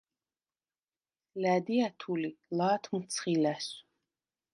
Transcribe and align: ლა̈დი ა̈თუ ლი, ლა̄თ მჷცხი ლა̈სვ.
ლა̈დი 1.41 1.75
ა̈თუ 1.87 2.13
ლი, 2.21 2.31
ლა̄თ 2.57 2.83
მჷცხი 2.93 3.33
ლა̈სვ. 3.43 3.71